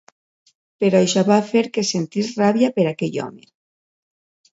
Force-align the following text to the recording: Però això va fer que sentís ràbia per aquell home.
Però 0.83 1.01
això 1.07 1.23
va 1.27 1.37
fer 1.49 1.61
que 1.75 1.83
sentís 1.89 2.31
ràbia 2.39 2.71
per 2.79 2.87
aquell 2.93 3.21
home. 3.27 3.45